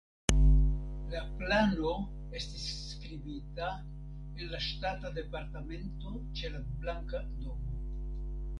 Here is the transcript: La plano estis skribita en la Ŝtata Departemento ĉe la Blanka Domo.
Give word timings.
La 1.15 1.19
plano 1.41 1.91
estis 2.39 2.63
skribita 2.93 3.69
en 3.73 4.55
la 4.55 4.61
Ŝtata 4.69 5.11
Departemento 5.21 6.15
ĉe 6.41 6.53
la 6.57 6.63
Blanka 6.81 7.25
Domo. 7.35 7.83